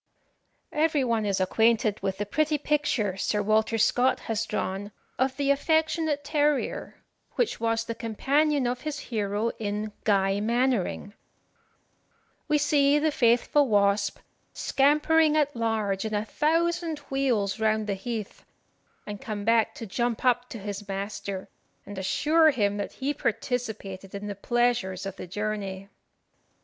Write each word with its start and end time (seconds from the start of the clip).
Every 0.73 1.03
one 1.03 1.27
is 1.27 1.39
acquainted 1.39 1.99
with 2.01 2.17
the 2.17 2.25
pretty 2.25 2.57
picture 2.57 3.17
Sir 3.17 3.43
Walter 3.43 3.77
Scott 3.77 4.21
has 4.21 4.47
drawn 4.47 4.91
of 5.19 5.37
the 5.37 5.51
affectionate 5.51 6.23
terrier, 6.23 7.03
which 7.33 7.59
was 7.59 7.83
the 7.85 7.93
companion 7.93 8.65
of 8.65 8.81
his 8.81 8.97
hero 9.13 9.49
in 9.59 9.91
"Guy 10.03 10.39
Mannering." 10.39 11.13
We 12.47 12.57
see 12.57 12.97
the 12.97 13.11
faithful 13.11 13.67
Wasp 13.67 14.17
"scampering 14.53 15.37
at 15.37 15.55
large 15.55 16.03
in 16.03 16.15
a 16.15 16.25
thousand 16.25 16.97
wheels 17.11 17.59
round 17.59 17.85
the 17.85 17.93
heath, 17.93 18.43
and 19.05 19.21
come 19.21 19.45
back 19.45 19.75
to 19.75 19.85
jump 19.85 20.25
up 20.25 20.49
to 20.49 20.57
his 20.57 20.87
master, 20.87 21.47
and 21.85 21.95
assure 21.99 22.49
him 22.49 22.77
that 22.77 22.93
he 22.93 23.13
participated 23.13 24.15
in 24.15 24.25
the 24.25 24.33
pleasures 24.33 25.05
of 25.05 25.17
the 25.17 25.27
journey." 25.27 25.89